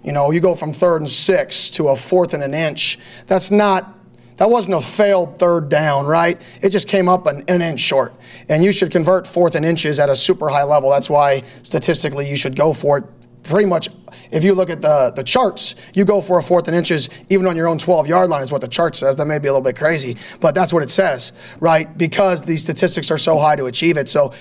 you 0.03 0.11
know, 0.11 0.31
you 0.31 0.39
go 0.39 0.55
from 0.55 0.73
third 0.73 1.01
and 1.01 1.09
six 1.09 1.69
to 1.71 1.89
a 1.89 1.95
fourth 1.95 2.33
and 2.33 2.43
an 2.43 2.53
inch. 2.53 2.99
That's 3.27 3.51
not, 3.51 3.97
that 4.37 4.49
wasn't 4.49 4.75
a 4.75 4.81
failed 4.81 5.39
third 5.39 5.69
down, 5.69 6.05
right? 6.05 6.41
It 6.61 6.69
just 6.69 6.87
came 6.87 7.07
up 7.07 7.27
an, 7.27 7.43
an 7.47 7.61
inch 7.61 7.79
short. 7.79 8.13
And 8.49 8.63
you 8.63 8.71
should 8.71 8.91
convert 8.91 9.27
fourth 9.27 9.55
and 9.55 9.65
inches 9.65 9.99
at 9.99 10.09
a 10.09 10.15
super 10.15 10.49
high 10.49 10.63
level. 10.63 10.89
That's 10.89 11.09
why 11.09 11.43
statistically 11.63 12.29
you 12.29 12.35
should 12.35 12.55
go 12.55 12.73
for 12.73 12.97
it 12.97 13.03
pretty 13.43 13.65
much 13.65 13.89
if 14.31 14.43
you 14.43 14.55
look 14.55 14.69
at 14.69 14.81
the, 14.81 15.11
the 15.15 15.23
charts, 15.23 15.75
you 15.93 16.05
go 16.05 16.21
for 16.21 16.39
a 16.39 16.43
fourth 16.43 16.67
and 16.67 16.75
inches 16.75 17.09
even 17.29 17.45
on 17.45 17.55
your 17.55 17.67
own 17.67 17.77
12 17.77 18.07
yard 18.07 18.29
line, 18.29 18.41
is 18.41 18.51
what 18.51 18.61
the 18.61 18.67
chart 18.67 18.95
says. 18.95 19.15
That 19.17 19.25
may 19.25 19.37
be 19.37 19.47
a 19.47 19.51
little 19.51 19.63
bit 19.63 19.75
crazy, 19.75 20.17
but 20.39 20.55
that's 20.55 20.73
what 20.73 20.81
it 20.81 20.89
says, 20.89 21.33
right? 21.59 21.95
Because 21.97 22.43
these 22.43 22.63
statistics 22.63 23.11
are 23.11 23.17
so 23.17 23.37
high 23.37 23.55
to 23.55 23.65
achieve 23.65 23.97
it. 23.97 24.09
So 24.09 24.33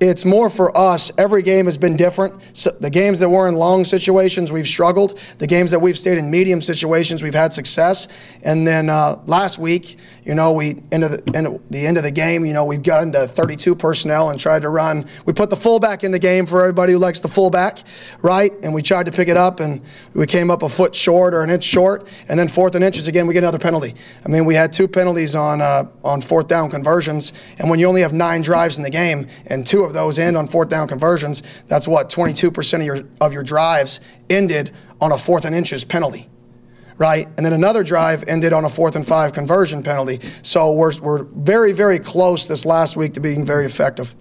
it's 0.00 0.24
more 0.24 0.48
for 0.48 0.76
us. 0.76 1.12
Every 1.18 1.42
game 1.42 1.66
has 1.66 1.76
been 1.76 1.94
different. 1.94 2.40
So 2.54 2.70
the 2.80 2.88
games 2.88 3.18
that 3.18 3.28
were 3.28 3.46
in 3.48 3.54
long 3.54 3.84
situations, 3.84 4.50
we've 4.50 4.66
struggled. 4.66 5.18
The 5.36 5.46
games 5.46 5.70
that 5.72 5.78
we've 5.78 5.98
stayed 5.98 6.16
in 6.16 6.30
medium 6.30 6.62
situations, 6.62 7.22
we've 7.22 7.34
had 7.34 7.52
success. 7.52 8.08
And 8.42 8.66
then 8.66 8.88
uh, 8.88 9.20
last 9.26 9.58
week, 9.58 9.98
you 10.24 10.34
know, 10.34 10.52
we 10.52 10.82
end 10.90 11.04
of 11.04 11.10
the, 11.10 11.36
end 11.36 11.46
of 11.46 11.60
the 11.70 11.86
end 11.86 11.96
of 11.96 12.02
the 12.02 12.10
game, 12.10 12.44
you 12.44 12.52
know, 12.52 12.64
we've 12.64 12.82
got 12.82 13.02
into 13.02 13.26
32 13.26 13.74
personnel 13.74 14.30
and 14.30 14.40
tried 14.40 14.62
to 14.62 14.68
run. 14.68 15.06
We 15.26 15.32
put 15.32 15.50
the 15.50 15.56
fullback 15.56 16.04
in 16.04 16.12
the 16.12 16.18
game 16.18 16.46
for 16.46 16.60
everybody 16.60 16.92
who 16.92 16.98
likes 16.98 17.20
the 17.20 17.28
fullback, 17.28 17.80
right? 18.22 18.52
And 18.62 18.72
we 18.72 18.82
tried 18.82 19.06
to 19.06 19.12
pick 19.12 19.28
it 19.28 19.36
up, 19.36 19.60
and 19.60 19.82
we 20.14 20.26
came 20.26 20.50
up 20.50 20.62
a 20.62 20.68
foot 20.68 20.94
short 20.94 21.34
or 21.34 21.42
an 21.42 21.50
inch 21.50 21.64
short. 21.64 22.08
And 22.28 22.38
then 22.38 22.48
fourth 22.48 22.74
and 22.74 22.84
inches 22.84 23.08
again, 23.08 23.26
we 23.26 23.34
get 23.34 23.42
another 23.42 23.58
penalty. 23.58 23.94
I 24.24 24.28
mean, 24.28 24.44
we 24.44 24.54
had 24.54 24.72
two 24.72 24.88
penalties 24.88 25.34
on 25.34 25.60
uh, 25.60 25.88
on 26.04 26.20
fourth 26.20 26.48
down 26.48 26.70
conversions, 26.70 27.32
and 27.58 27.68
when 27.68 27.78
you 27.78 27.86
only 27.86 28.02
have 28.02 28.12
nine 28.12 28.42
drives 28.42 28.76
in 28.76 28.82
the 28.82 28.90
game 28.90 29.26
and 29.46 29.66
two 29.66 29.82
of 29.82 29.89
those 29.92 30.18
end 30.18 30.36
on 30.36 30.46
fourth 30.46 30.68
down 30.68 30.88
conversions, 30.88 31.42
that's 31.68 31.86
what 31.86 32.08
22% 32.08 32.80
of 32.80 32.84
your 32.84 33.04
of 33.20 33.32
your 33.32 33.42
drives 33.42 34.00
ended 34.28 34.72
on 35.00 35.12
a 35.12 35.18
fourth 35.18 35.44
and 35.44 35.54
inches 35.54 35.84
penalty 35.84 36.28
right? 37.00 37.28
And 37.38 37.46
then 37.46 37.54
another 37.54 37.82
drive 37.82 38.24
ended 38.28 38.52
on 38.52 38.66
a 38.66 38.68
fourth 38.68 38.94
and 38.94 39.06
five 39.06 39.32
conversion 39.32 39.82
penalty. 39.82 40.20
So 40.42 40.72
we're, 40.72 40.94
we're 41.00 41.22
very, 41.22 41.72
very 41.72 41.98
close 41.98 42.46
this 42.46 42.66
last 42.66 42.94
week 42.94 43.14
to 43.14 43.20
being 43.20 43.42
very 43.42 43.64
effective. 43.64 44.14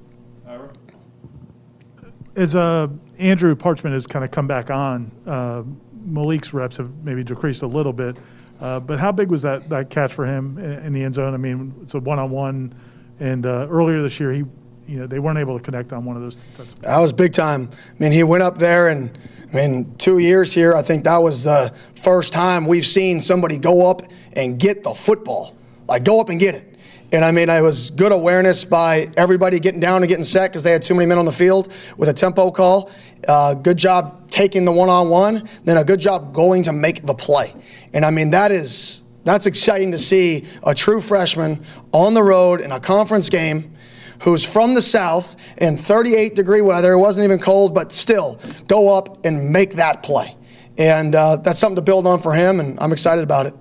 As 2.38 2.56
uh, 2.56 2.88
Andrew 3.18 3.54
Parchment 3.54 3.94
has 3.94 4.08
kind 4.08 4.24
of 4.24 4.32
come 4.32 4.48
back 4.48 4.72
on, 4.72 5.12
uh, 5.28 5.64
Malik's 6.06 6.54
reps 6.54 6.78
have 6.78 7.04
maybe 7.04 7.22
decreased 7.22 7.64
a 7.64 7.68
little 7.68 7.92
bit. 7.92 8.16
Uh, 8.62 8.80
but 8.80 8.98
how 8.98 9.12
big 9.12 9.30
was 9.30 9.42
that, 9.42 9.68
that 9.68 9.90
catch 9.90 10.14
for 10.14 10.26
him 10.26 10.58
in, 10.58 10.86
in 10.86 10.94
the 10.94 11.04
end 11.04 11.16
zone? 11.16 11.34
I 11.34 11.38
mean, 11.38 11.76
it's 11.84 11.96
a 11.96 12.00
one-on-one, 12.00 12.74
and 13.20 13.46
uh, 13.46 13.68
earlier 13.70 14.02
this 14.02 14.22
year 14.22 14.32
he, 14.32 14.46
you 14.90 14.98
know, 14.98 15.06
they 15.06 15.20
weren't 15.20 15.38
able 15.38 15.58
to 15.58 15.64
connect 15.64 15.94
on 15.94 16.04
one 16.04 16.16
of 16.16 16.24
those. 16.24 16.36
That 16.82 16.98
was 16.98 17.14
big 17.14 17.32
time. 17.32 17.70
I 17.72 17.94
mean, 18.04 18.12
he 18.12 18.24
went 18.24 18.42
up 18.42 18.58
there 18.58 18.88
and 18.88 19.16
I 19.52 19.56
mean, 19.56 19.96
two 19.98 20.18
years 20.18 20.52
here, 20.52 20.76
I 20.76 20.82
think 20.82 21.04
that 21.04 21.18
was 21.18 21.44
the 21.44 21.72
first 21.96 22.34
time 22.34 22.66
we've 22.66 22.86
seen 22.86 23.22
somebody 23.22 23.60
go 23.60 23.90
up 23.90 24.02
and 24.34 24.60
get 24.60 24.84
the 24.84 24.94
football. 24.94 25.56
Like, 25.88 26.04
go 26.04 26.20
up 26.20 26.30
and 26.30 26.40
get 26.40 26.56
it. 26.56 26.76
And 27.12 27.24
I 27.24 27.32
mean, 27.32 27.50
it 27.50 27.62
was 27.62 27.92
good 27.92 28.12
awareness 28.12 28.66
by 28.66 29.10
everybody 29.18 29.60
getting 29.60 29.80
down 29.80 30.02
and 30.02 30.10
getting 30.10 30.24
set 30.24 30.52
because 30.52 30.64
they 30.64 30.72
had 30.72 30.82
too 30.82 30.94
many 30.94 31.06
men 31.06 31.18
on 31.18 31.26
the 31.26 31.32
field 31.32 31.72
with 31.98 32.10
a 32.10 32.14
tempo 32.14 32.52
call. 32.52 32.92
Uh, 33.28 33.54
good 33.56 33.78
job 33.78 34.30
taking 34.30 34.66
the 34.66 34.72
one 34.72 34.90
on 34.90 35.10
one, 35.10 35.48
then 35.64 35.78
a 35.78 35.84
good 35.84 36.00
job 36.00 36.34
going 36.34 36.64
to 36.64 36.72
make 36.72 37.06
the 37.06 37.14
play. 37.14 37.56
And 37.94 38.06
I 38.06 38.12
mean, 38.12 38.32
that 38.32 38.52
is. 38.52 39.04
That's 39.26 39.46
exciting 39.46 39.92
to 39.92 39.98
see 39.98 40.46
a 40.64 40.74
true 40.74 41.02
freshman 41.02 41.64
on 41.92 42.14
the 42.14 42.24
road 42.24 42.62
in 42.62 42.72
a 42.72 42.80
conference 42.80 43.30
game 43.30 43.76
who's 44.22 44.44
from 44.44 44.74
the 44.74 44.82
south 44.82 45.36
in 45.58 45.78
38 45.78 46.36
degree 46.36 46.62
weather. 46.62 46.94
It 46.94 47.00
wasn't 47.00 47.24
even 47.26 47.40
cold, 47.40 47.74
but 47.74 47.92
still 47.92 48.40
go 48.68 48.96
up 48.96 49.26
and 49.26 49.52
make 49.52 49.74
that 49.74 50.04
play. 50.04 50.36
And 50.78 51.16
uh, 51.16 51.38
that's 51.38 51.60
something 51.60 51.76
to 51.76 51.82
build 51.82 52.08
on 52.08 52.22
for 52.22 52.34
him, 52.34 52.60
and 52.60 52.78
I'm 52.80 52.94
excited 52.94 53.24
about 53.24 53.46
it. 53.46 53.54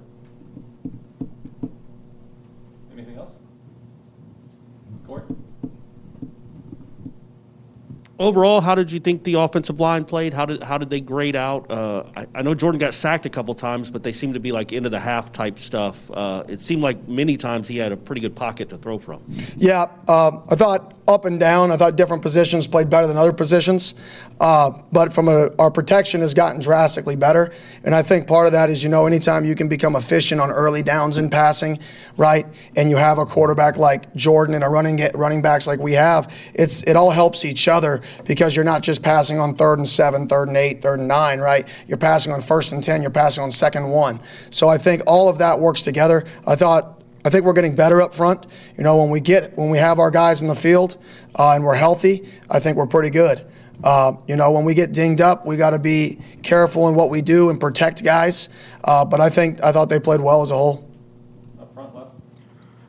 Overall, 8.18 8.60
how 8.60 8.74
did 8.74 8.90
you 8.90 8.98
think 8.98 9.22
the 9.22 9.34
offensive 9.34 9.78
line 9.78 10.04
played? 10.04 10.34
How 10.34 10.44
did 10.44 10.62
how 10.62 10.76
did 10.76 10.90
they 10.90 11.00
grade 11.00 11.36
out? 11.36 11.70
Uh, 11.70 12.02
I, 12.16 12.26
I, 12.34 12.42
know 12.42 12.52
Jordan 12.52 12.80
got 12.80 12.92
sacked 12.92 13.26
a 13.26 13.30
couple 13.30 13.54
times, 13.54 13.92
but 13.92 14.02
they 14.02 14.10
seemed 14.10 14.34
to 14.34 14.40
be 14.40 14.50
like 14.50 14.72
into 14.72 14.88
the 14.88 14.98
half 14.98 15.30
type 15.30 15.58
stuff. 15.58 16.10
Uh, 16.10 16.42
it 16.48 16.58
seemed 16.58 16.82
like 16.82 17.06
many 17.06 17.36
times 17.36 17.68
he 17.68 17.78
had 17.78 17.92
a 17.92 17.96
pretty 17.96 18.20
good 18.20 18.34
pocket 18.34 18.70
to 18.70 18.78
throw 18.78 18.98
from. 18.98 19.22
Yeah, 19.56 19.86
uh, 20.08 20.40
I 20.48 20.56
thought 20.56 20.94
up 21.08 21.24
and 21.24 21.40
down. 21.40 21.72
I 21.72 21.76
thought 21.76 21.96
different 21.96 22.22
positions 22.22 22.66
played 22.66 22.90
better 22.90 23.06
than 23.06 23.16
other 23.16 23.32
positions, 23.32 23.94
uh, 24.40 24.70
but 24.92 25.12
from 25.12 25.28
a, 25.28 25.50
our 25.58 25.70
protection 25.70 26.20
has 26.20 26.34
gotten 26.34 26.60
drastically 26.60 27.16
better. 27.16 27.52
And 27.82 27.94
I 27.94 28.02
think 28.02 28.26
part 28.26 28.46
of 28.46 28.52
that 28.52 28.68
is 28.68 28.82
you 28.82 28.90
know 28.90 29.06
anytime 29.06 29.44
you 29.44 29.54
can 29.54 29.68
become 29.68 29.96
efficient 29.96 30.40
on 30.40 30.50
early 30.50 30.82
downs 30.82 31.16
in 31.16 31.30
passing, 31.30 31.80
right, 32.16 32.46
and 32.76 32.90
you 32.90 32.96
have 32.96 33.18
a 33.18 33.26
quarterback 33.26 33.78
like 33.78 34.14
Jordan 34.14 34.54
and 34.54 34.62
a 34.62 34.68
running 34.68 35.00
running 35.14 35.42
backs 35.42 35.66
like 35.66 35.80
we 35.80 35.94
have, 35.94 36.32
it's 36.54 36.82
it 36.82 36.94
all 36.94 37.10
helps 37.10 37.44
each 37.44 37.66
other 37.66 38.02
because 38.26 38.54
you're 38.54 38.64
not 38.64 38.82
just 38.82 39.02
passing 39.02 39.38
on 39.38 39.54
third 39.54 39.78
and 39.78 39.88
seven, 39.88 40.28
third 40.28 40.48
and 40.48 40.56
eight, 40.56 40.82
third 40.82 40.98
and 40.98 41.08
nine, 41.08 41.40
right? 41.40 41.66
You're 41.86 41.98
passing 41.98 42.32
on 42.32 42.42
first 42.42 42.72
and 42.72 42.82
10, 42.82 43.00
you're 43.02 43.10
passing 43.10 43.42
on 43.42 43.50
second 43.50 43.88
one. 43.88 44.20
So 44.50 44.68
I 44.68 44.78
think 44.78 45.02
all 45.06 45.28
of 45.28 45.38
that 45.38 45.58
works 45.58 45.82
together. 45.82 46.24
I 46.46 46.54
thought, 46.54 46.97
I 47.24 47.30
think 47.30 47.44
we're 47.44 47.52
getting 47.52 47.74
better 47.74 48.00
up 48.00 48.14
front. 48.14 48.46
You 48.76 48.84
know, 48.84 48.96
when 48.96 49.10
we 49.10 49.20
get, 49.20 49.56
when 49.56 49.70
we 49.70 49.78
have 49.78 49.98
our 49.98 50.10
guys 50.10 50.40
in 50.42 50.48
the 50.48 50.54
field 50.54 50.96
uh, 51.38 51.52
and 51.52 51.64
we're 51.64 51.74
healthy, 51.74 52.28
I 52.48 52.60
think 52.60 52.76
we're 52.76 52.86
pretty 52.86 53.10
good. 53.10 53.44
Uh, 53.82 54.12
you 54.26 54.36
know, 54.36 54.50
when 54.50 54.64
we 54.64 54.74
get 54.74 54.92
dinged 54.92 55.20
up, 55.20 55.46
we 55.46 55.56
got 55.56 55.70
to 55.70 55.78
be 55.78 56.18
careful 56.42 56.88
in 56.88 56.94
what 56.94 57.10
we 57.10 57.22
do 57.22 57.50
and 57.50 57.60
protect 57.60 58.02
guys. 58.02 58.48
Uh, 58.84 59.04
but 59.04 59.20
I 59.20 59.30
think, 59.30 59.62
I 59.62 59.72
thought 59.72 59.88
they 59.88 60.00
played 60.00 60.20
well 60.20 60.42
as 60.42 60.50
a 60.50 60.54
whole. 60.56 60.88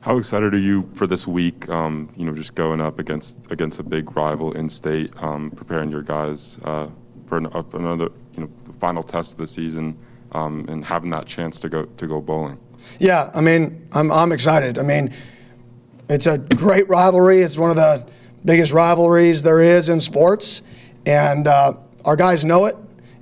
How 0.02 0.18
excited 0.18 0.54
are 0.54 0.60
you 0.60 0.90
for 0.94 1.08
this 1.08 1.28
week? 1.28 1.68
Um, 1.68 2.10
you 2.16 2.26
know, 2.26 2.34
just 2.34 2.56
going 2.56 2.80
up 2.80 3.00
against 3.00 3.38
against 3.52 3.80
a 3.80 3.84
big 3.84 4.16
rival 4.16 4.54
in 4.54 4.70
state, 4.70 5.12
um, 5.22 5.52
preparing 5.52 5.92
your 5.92 6.04
guys 6.04 6.58
uh, 6.64 6.88
for, 7.26 7.38
an, 7.38 7.48
uh, 7.48 7.62
for, 7.64 7.78
another 7.78 8.10
you 8.34 8.44
know 8.44 8.50
final 8.80 9.04
test 9.04 9.34
of 9.34 9.40
the 9.40 9.48
season, 9.48 9.98
um, 10.32 10.66
and 10.70 10.86
having 10.86 11.10
that 11.10 11.28
chance 11.28 11.60
to 11.60 11.68
go 11.68 11.84
to 11.84 12.08
go 12.08 12.22
bowling. 12.22 12.58
Yeah, 13.00 13.32
I 13.34 13.42
mean, 13.42 13.88
I'm 13.92 14.12
I'm 14.12 14.32
excited. 14.32 14.78
I 14.78 14.84
mean, 14.84 15.14
it's 16.10 16.26
a 16.26 16.38
great 16.38 16.88
rivalry. 16.90 17.42
It's 17.42 17.58
one 17.58 17.70
of 17.70 17.76
the 17.76 18.06
biggest 18.46 18.74
rivalries 18.74 19.44
there 19.44 19.62
is 19.62 19.90
in 19.90 20.00
sports, 20.00 20.62
and 21.06 21.48
uh, 21.48 21.74
our 22.06 22.16
guys 22.16 22.44
know 22.44 22.66
it, 22.66 22.76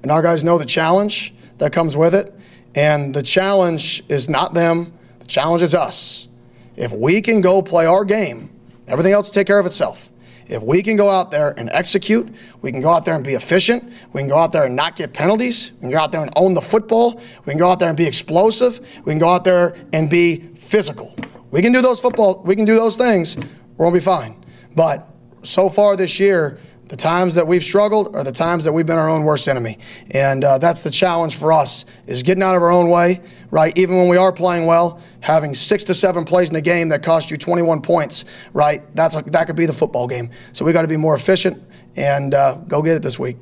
and 0.04 0.12
our 0.12 0.22
guys 0.22 0.44
know 0.44 0.58
the 0.58 0.66
challenge 0.66 1.34
that 1.58 1.72
comes 1.72 1.96
with 1.98 2.16
it. 2.16 2.34
And 2.76 3.14
the 3.14 3.24
challenge 3.24 4.04
is 4.08 4.30
not 4.30 4.54
them. 4.54 4.94
The 5.20 5.26
challenge 5.26 5.64
is 5.64 5.74
us. 5.74 6.28
If 6.76 6.92
we 6.92 7.22
can 7.22 7.42
go 7.42 7.62
play 7.62 7.88
our 7.88 8.06
game, 8.06 8.52
everything 8.88 9.14
else 9.14 9.28
will 9.28 9.34
take 9.34 9.48
care 9.48 9.58
of 9.58 9.66
itself. 9.66 10.12
If 10.50 10.64
we 10.64 10.82
can 10.82 10.96
go 10.96 11.10
out 11.10 11.32
there 11.32 11.54
and 11.58 11.70
execute, 11.72 12.34
we 12.62 12.72
can 12.72 12.82
go 12.82 12.90
out 12.90 13.06
there 13.06 13.16
and 13.16 13.24
be 13.24 13.34
efficient. 13.34 13.92
We 14.14 14.22
can 14.22 14.30
go 14.30 14.38
out 14.38 14.52
there 14.52 14.64
and 14.64 14.76
not 14.76 14.96
get 14.96 15.14
penalties. 15.14 15.72
We 15.74 15.82
can 15.82 15.92
go 15.92 15.98
out 15.98 16.12
there 16.12 16.22
and 16.22 16.32
own 16.36 16.54
the 16.54 16.62
football. 16.62 17.22
We 17.46 17.52
can 17.52 17.58
go 17.58 17.70
out 17.70 17.80
there 17.80 17.90
and 17.90 17.98
be 17.98 18.06
explosive. 18.06 18.80
We 19.04 19.12
can 19.12 19.20
go 19.20 19.30
out 19.30 19.44
there 19.44 19.76
and 19.92 20.10
be 20.10 20.38
physical. 20.56 21.14
We 21.52 21.62
can 21.62 21.74
do 21.74 21.82
those 21.82 22.00
football. 22.00 22.42
We 22.44 22.56
can 22.56 22.66
do 22.66 22.76
those 22.76 22.96
things. 22.96 23.38
We're 23.76 23.86
gonna 23.86 23.94
be 23.94 24.00
fine. 24.00 24.44
But 24.76 25.08
so 25.44 25.70
far 25.70 25.96
this 25.96 26.20
year, 26.20 26.60
the 26.90 26.96
times 26.96 27.36
that 27.36 27.46
we've 27.46 27.64
struggled 27.64 28.16
are 28.16 28.24
the 28.24 28.32
times 28.32 28.66
that 28.66 28.72
we've 28.72 28.86
been 28.86 28.98
our 28.98 29.10
own 29.10 29.24
worst 29.24 29.48
enemy, 29.48 29.78
and 30.12 30.44
uh, 30.44 30.58
that's 30.58 30.84
the 30.84 30.92
challenge 30.92 31.36
for 31.36 31.52
us: 31.52 31.86
is 32.06 32.24
getting 32.24 32.44
out 32.44 32.56
of 32.56 32.62
our 32.62 32.72
own 32.72 32.90
way. 32.90 33.22
Right, 33.50 33.78
even 33.78 33.98
when 33.98 34.10
we 34.10 34.18
are 34.18 34.32
playing 34.32 34.66
well, 34.66 35.02
having 35.22 35.56
six 35.56 35.86
to 35.86 35.94
seven 35.94 36.26
plays 36.26 36.50
in 36.50 36.56
a 36.56 36.62
game 36.62 36.90
that 36.90 37.02
cost 37.02 37.32
you 37.32 37.38
21 37.38 37.82
points. 37.82 38.26
Right, 38.54 38.84
that's 38.96 39.16
a, 39.16 39.22
that 39.28 39.48
could 39.48 39.56
be 39.56 39.66
the 39.66 39.74
football 39.74 40.08
game. 40.08 40.30
So 40.52 40.66
we 40.66 40.74
got 40.74 40.82
to 40.82 40.88
be 40.88 40.98
more 40.98 41.16
efficient 41.16 41.64
and 41.96 42.34
uh, 42.34 42.56
go 42.68 42.82
get 42.82 42.96
it 42.98 43.02
this 43.02 43.18
week. 43.18 43.38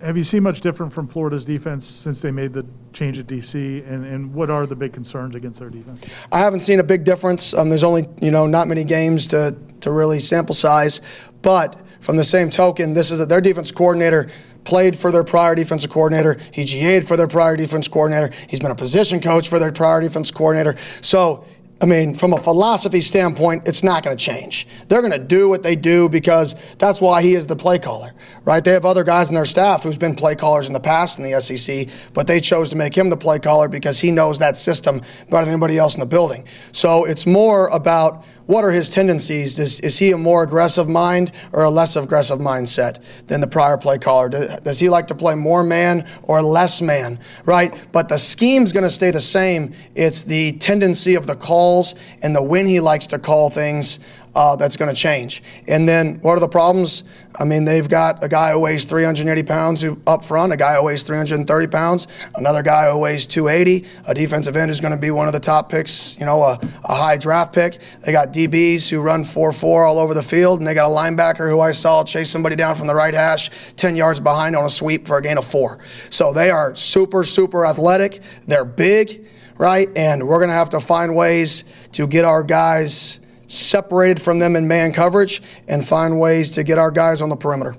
Have 0.00 0.16
you 0.16 0.22
seen 0.22 0.44
much 0.44 0.60
different 0.60 0.92
from 0.92 1.08
Florida's 1.08 1.44
defense 1.44 1.84
since 1.84 2.22
they 2.22 2.30
made 2.30 2.52
the 2.52 2.64
change 2.92 3.18
at 3.18 3.26
DC, 3.26 3.54
and, 3.90 4.06
and 4.06 4.32
what 4.32 4.48
are 4.48 4.64
the 4.64 4.76
big 4.76 4.92
concerns 4.92 5.34
against 5.34 5.58
their 5.58 5.70
defense? 5.70 5.98
I 6.30 6.38
haven't 6.38 6.60
seen 6.60 6.78
a 6.78 6.84
big 6.84 7.02
difference. 7.02 7.52
Um, 7.52 7.68
there's 7.68 7.82
only 7.82 8.08
you 8.22 8.30
know 8.30 8.46
not 8.46 8.68
many 8.68 8.84
games 8.84 9.26
to 9.28 9.56
to 9.80 9.90
really 9.90 10.20
sample 10.20 10.54
size, 10.54 11.00
but 11.42 11.80
from 12.00 12.16
the 12.16 12.24
same 12.24 12.50
token, 12.50 12.92
this 12.92 13.10
is 13.10 13.20
a, 13.20 13.26
their 13.26 13.40
defense 13.40 13.72
coordinator 13.72 14.30
played 14.64 14.98
for 14.98 15.10
their 15.10 15.24
prior 15.24 15.54
defensive 15.54 15.90
coordinator. 15.90 16.38
He 16.52 16.64
GA'd 16.64 17.08
for 17.08 17.16
their 17.16 17.28
prior 17.28 17.56
defense 17.56 17.88
coordinator. 17.88 18.30
He's 18.48 18.60
been 18.60 18.70
a 18.70 18.76
position 18.76 19.20
coach 19.20 19.48
for 19.48 19.58
their 19.58 19.72
prior 19.72 20.00
defense 20.00 20.30
coordinator. 20.30 20.76
So, 21.00 21.44
I 21.80 21.86
mean, 21.86 22.14
from 22.14 22.32
a 22.32 22.38
philosophy 22.38 23.00
standpoint, 23.00 23.68
it's 23.68 23.84
not 23.84 24.02
going 24.02 24.16
to 24.16 24.22
change. 24.22 24.66
They're 24.88 25.00
going 25.00 25.12
to 25.12 25.18
do 25.18 25.48
what 25.48 25.62
they 25.62 25.76
do 25.76 26.08
because 26.08 26.54
that's 26.76 27.00
why 27.00 27.22
he 27.22 27.34
is 27.34 27.46
the 27.46 27.54
play 27.54 27.78
caller, 27.78 28.12
right? 28.44 28.62
They 28.62 28.72
have 28.72 28.84
other 28.84 29.04
guys 29.04 29.28
in 29.28 29.36
their 29.36 29.44
staff 29.44 29.84
who's 29.84 29.96
been 29.96 30.16
play 30.16 30.34
callers 30.34 30.66
in 30.66 30.72
the 30.72 30.80
past 30.80 31.18
in 31.18 31.30
the 31.30 31.40
SEC, 31.40 31.88
but 32.14 32.26
they 32.26 32.40
chose 32.40 32.68
to 32.70 32.76
make 32.76 32.96
him 32.96 33.10
the 33.10 33.16
play 33.16 33.38
caller 33.38 33.68
because 33.68 34.00
he 34.00 34.10
knows 34.10 34.40
that 34.40 34.56
system 34.56 35.00
better 35.30 35.44
than 35.44 35.54
anybody 35.54 35.78
else 35.78 35.94
in 35.94 36.00
the 36.00 36.06
building. 36.06 36.44
So 36.72 37.04
it's 37.04 37.26
more 37.26 37.68
about 37.68 38.24
what 38.48 38.64
are 38.64 38.70
his 38.70 38.88
tendencies? 38.88 39.58
Is, 39.58 39.78
is 39.80 39.98
he 39.98 40.10
a 40.12 40.16
more 40.16 40.42
aggressive 40.42 40.88
mind 40.88 41.32
or 41.52 41.64
a 41.64 41.70
less 41.70 41.96
aggressive 41.96 42.38
mindset 42.38 43.02
than 43.26 43.42
the 43.42 43.46
prior 43.46 43.76
play 43.76 43.98
caller? 43.98 44.30
Does 44.30 44.80
he 44.80 44.88
like 44.88 45.06
to 45.08 45.14
play 45.14 45.34
more 45.34 45.62
man 45.62 46.08
or 46.22 46.40
less 46.40 46.80
man, 46.80 47.20
right? 47.44 47.74
But 47.92 48.08
the 48.08 48.16
scheme's 48.16 48.72
going 48.72 48.84
to 48.84 48.90
stay 48.90 49.10
the 49.10 49.20
same. 49.20 49.74
It's 49.94 50.22
the 50.22 50.52
tendency 50.52 51.14
of 51.14 51.26
the 51.26 51.36
calls 51.36 51.94
and 52.22 52.34
the 52.34 52.42
when 52.42 52.66
he 52.66 52.80
likes 52.80 53.06
to 53.08 53.18
call 53.18 53.50
things 53.50 54.00
uh, 54.38 54.54
that's 54.54 54.76
going 54.76 54.88
to 54.88 54.94
change. 54.94 55.42
And 55.66 55.88
then 55.88 56.20
what 56.20 56.36
are 56.36 56.40
the 56.40 56.46
problems? 56.48 57.02
I 57.34 57.42
mean, 57.42 57.64
they've 57.64 57.88
got 57.88 58.22
a 58.22 58.28
guy 58.28 58.52
who 58.52 58.60
weighs 58.60 58.86
380 58.86 59.42
pounds 59.42 59.82
who 59.82 60.00
up 60.06 60.24
front, 60.24 60.52
a 60.52 60.56
guy 60.56 60.76
who 60.76 60.84
weighs 60.84 61.02
330 61.02 61.66
pounds, 61.66 62.06
another 62.36 62.62
guy 62.62 62.88
who 62.88 62.98
weighs 62.98 63.26
280, 63.26 63.84
a 64.06 64.14
defensive 64.14 64.56
end 64.56 64.70
who's 64.70 64.80
going 64.80 64.92
to 64.92 64.96
be 64.96 65.10
one 65.10 65.26
of 65.26 65.32
the 65.32 65.40
top 65.40 65.68
picks, 65.68 66.16
you 66.20 66.24
know, 66.24 66.40
a, 66.40 66.56
a 66.84 66.94
high 66.94 67.16
draft 67.16 67.52
pick. 67.52 67.80
They 68.02 68.12
got 68.12 68.32
DBs 68.32 68.88
who 68.88 69.00
run 69.00 69.24
4-4 69.24 69.88
all 69.88 69.98
over 69.98 70.14
the 70.14 70.22
field, 70.22 70.60
and 70.60 70.66
they 70.68 70.74
got 70.74 70.86
a 70.86 70.94
linebacker 70.94 71.50
who 71.50 71.58
I 71.58 71.72
saw 71.72 72.04
chase 72.04 72.30
somebody 72.30 72.54
down 72.54 72.76
from 72.76 72.86
the 72.86 72.94
right 72.94 73.14
hash 73.14 73.50
10 73.74 73.96
yards 73.96 74.20
behind 74.20 74.54
on 74.54 74.64
a 74.64 74.70
sweep 74.70 75.08
for 75.08 75.18
a 75.18 75.22
gain 75.22 75.38
of 75.38 75.46
four. 75.46 75.80
So 76.10 76.32
they 76.32 76.50
are 76.50 76.76
super, 76.76 77.24
super 77.24 77.66
athletic. 77.66 78.20
They're 78.46 78.64
big, 78.64 79.26
right? 79.56 79.88
And 79.96 80.28
we're 80.28 80.38
going 80.38 80.50
to 80.50 80.54
have 80.54 80.70
to 80.70 80.80
find 80.80 81.16
ways 81.16 81.64
to 81.92 82.06
get 82.06 82.24
our 82.24 82.44
guys 82.44 83.18
separated 83.48 84.22
from 84.22 84.38
them 84.38 84.54
in 84.54 84.68
man 84.68 84.92
coverage 84.92 85.42
and 85.66 85.86
find 85.86 86.20
ways 86.20 86.50
to 86.50 86.62
get 86.62 86.78
our 86.78 86.90
guys 86.92 87.20
on 87.20 87.28
the 87.30 87.36
perimeter. 87.36 87.74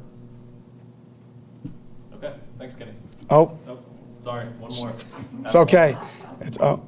Okay, 2.16 2.34
thanks, 2.58 2.76
Kenny. 2.76 2.92
Oh, 3.30 3.58
Oh, 3.68 3.80
sorry, 4.24 4.46
one 4.60 4.72
more. 4.76 4.90
it's 5.44 5.56
okay. 5.56 5.96
It's 6.42 6.58
oh, 6.60 6.84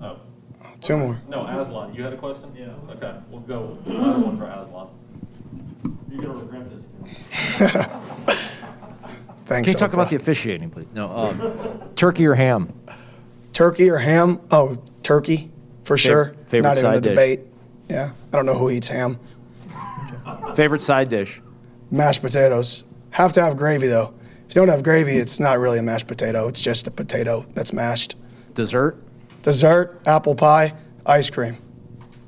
Oh, 0.00 0.16
two 0.80 0.96
more. 0.96 1.20
no, 1.28 1.44
Aslan, 1.46 1.92
you 1.94 2.02
had 2.04 2.12
a 2.12 2.16
question? 2.16 2.54
Yeah. 2.56 2.68
Okay, 2.94 3.14
we'll 3.30 3.40
go, 3.40 3.76
last 3.86 4.24
one 4.24 4.38
for 4.38 4.44
Aslan. 4.44 4.88
You're 6.10 6.22
gonna 6.22 6.34
regret 6.38 6.66
this. 6.70 6.84
Thanks. 9.46 9.64
Can 9.66 9.72
you 9.72 9.78
talk 9.78 9.90
Oprah. 9.90 9.94
about 9.94 10.10
the 10.10 10.16
officiating, 10.16 10.68
please? 10.70 10.86
No, 10.92 11.10
um, 11.10 11.80
turkey 11.96 12.26
or 12.26 12.34
ham? 12.34 12.72
turkey 13.54 13.88
or 13.90 13.96
ham? 13.96 14.40
Oh, 14.50 14.76
turkey 15.02 15.50
for 15.84 15.96
sure. 15.96 16.34
favorite 16.46 16.68
Not 16.68 16.78
even 16.78 16.90
a 16.90 16.94
side 16.94 17.02
dish? 17.02 17.10
debate. 17.10 17.40
Yeah, 17.88 18.10
I 18.32 18.36
don't 18.36 18.46
know 18.46 18.54
who 18.56 18.70
eats 18.70 18.88
ham. 18.88 19.18
Favorite 20.54 20.82
side 20.82 21.08
dish? 21.08 21.40
Mashed 21.90 22.20
potatoes. 22.22 22.84
Have 23.10 23.32
to 23.34 23.42
have 23.42 23.56
gravy 23.56 23.86
though. 23.86 24.12
If 24.48 24.54
you 24.54 24.60
don't 24.62 24.68
have 24.68 24.82
gravy, 24.82 25.16
it's 25.16 25.40
not 25.40 25.58
really 25.58 25.78
a 25.78 25.82
mashed 25.82 26.06
potato. 26.06 26.48
It's 26.48 26.60
just 26.60 26.86
a 26.86 26.90
potato 26.90 27.44
that's 27.54 27.72
mashed. 27.72 28.16
Dessert? 28.54 28.96
Dessert, 29.42 30.00
apple 30.06 30.34
pie, 30.34 30.74
ice 31.06 31.30
cream, 31.30 31.56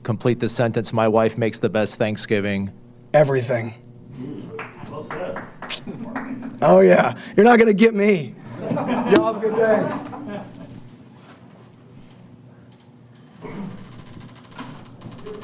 Complete 0.03 0.41
the 0.41 0.49
sentence. 0.49 0.93
My 0.93 1.09
wife 1.09 1.37
makes 1.37 1.59
the 1.59 1.69
best 1.69 1.97
Thanksgiving. 1.97 2.73
everything. 3.13 3.75
Well 4.91 5.05
said. 5.05 5.43
Oh 6.63 6.81
yeah, 6.81 7.19
you're 7.37 7.45
not 7.45 7.59
gonna 7.59 7.73
get 7.75 7.95
me. 7.95 8.35
Y'all 8.61 9.33
have 9.35 9.37
a 9.37 9.41
good 9.41 9.57
day. 9.57 10.20